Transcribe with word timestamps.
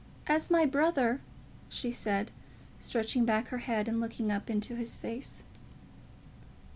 "As 0.25 0.49
my 0.49 0.65
brother," 0.65 1.21
she 1.69 1.91
said, 1.91 2.31
stretching 2.79 3.23
back 3.23 3.49
her 3.49 3.59
head 3.59 3.87
and 3.87 3.99
looking 3.99 4.31
up 4.31 4.49
into 4.49 4.73
his 4.75 4.95
face. 4.95 5.43